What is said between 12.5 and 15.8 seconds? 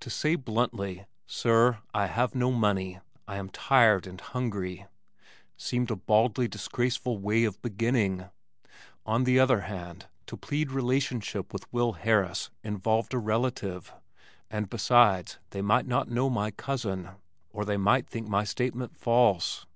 involved a relative, and besides they